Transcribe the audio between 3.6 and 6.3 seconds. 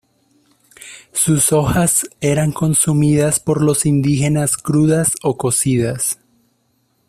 los indígenas crudas o cocidas.